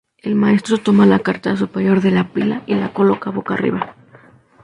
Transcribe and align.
El 0.17 0.33
Maestro 0.33 0.79
toma 0.79 1.05
la 1.05 1.19
carta 1.19 1.55
superior 1.55 2.01
de 2.01 2.09
la 2.09 2.33
pila 2.33 2.63
y 2.65 2.73
la 2.73 2.91
coloca 2.91 3.29
boca 3.29 3.53
arriba. 3.53 3.95